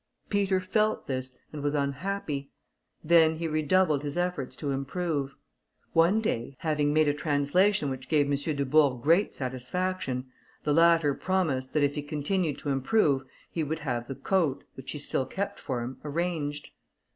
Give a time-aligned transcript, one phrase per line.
[0.29, 2.49] Peter felt this, and was unhappy:
[3.03, 5.35] then he redoubled his efforts to improve.
[5.93, 8.35] One day, having made a translation which gave M.
[8.55, 10.25] Dubourg great satisfaction,
[10.63, 14.89] the latter promised, that if he continued to improve, he would have the coat, which
[14.89, 16.71] he still kept for him, arranged.